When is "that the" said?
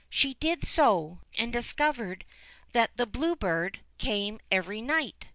2.73-3.05